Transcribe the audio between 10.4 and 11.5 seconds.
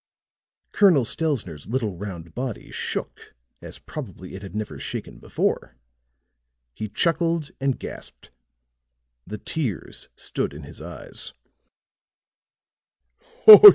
in his eyes.